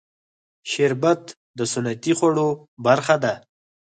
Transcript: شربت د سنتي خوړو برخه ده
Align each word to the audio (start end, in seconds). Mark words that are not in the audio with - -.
شربت 0.71 1.23
د 1.57 1.59
سنتي 1.73 2.13
خوړو 2.17 2.49
برخه 2.85 3.15
ده 3.23 3.33